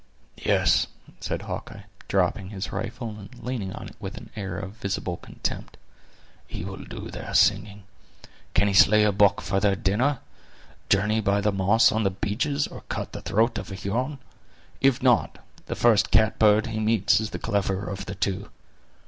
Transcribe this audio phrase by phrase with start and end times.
[0.43, 0.87] "Yes,"
[1.19, 5.77] said Hawkeye, dropping his rifle, and leaning on it with an air of visible contempt,
[6.47, 7.83] "he will do their singing.
[8.55, 10.17] Can he slay a buck for their dinner;
[10.89, 14.17] journey by the moss on the beeches, or cut the throat of a Huron?
[14.81, 15.37] If not,
[15.67, 18.49] the first catbird he meets is the cleverer of the two.